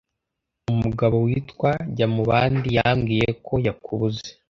Umugabo 0.71 1.15
witwa 1.25 1.71
Jyamubandi 1.95 2.67
yambwiyeko 2.77 3.53
yakubuze 3.65 4.25